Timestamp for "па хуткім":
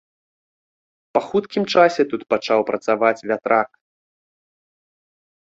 1.17-1.63